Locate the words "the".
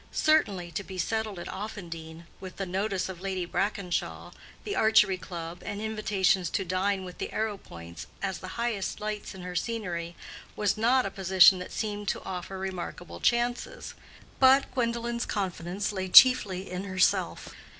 2.55-2.65, 4.63-4.75, 7.19-7.29, 8.39-8.47